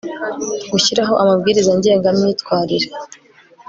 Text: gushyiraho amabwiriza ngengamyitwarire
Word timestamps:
gushyiraho 0.71 1.13
amabwiriza 1.21 1.71
ngengamyitwarire 1.77 2.87